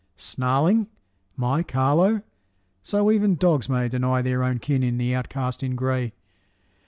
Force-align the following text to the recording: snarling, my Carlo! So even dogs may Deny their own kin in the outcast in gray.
snarling, 0.17 0.87
my 1.37 1.61
Carlo! 1.61 2.23
So 2.81 3.11
even 3.11 3.35
dogs 3.35 3.69
may 3.69 3.87
Deny 3.87 4.23
their 4.23 4.41
own 4.43 4.57
kin 4.57 4.81
in 4.81 4.97
the 4.97 5.13
outcast 5.13 5.61
in 5.61 5.75
gray. 5.75 6.13